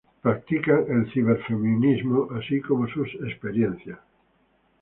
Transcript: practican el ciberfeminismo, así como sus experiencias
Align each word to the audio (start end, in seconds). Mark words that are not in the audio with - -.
practican 0.23 0.85
el 0.89 1.11
ciberfeminismo, 1.13 2.29
así 2.35 2.59
como 2.59 2.87
sus 2.87 3.07
experiencias 3.27 3.99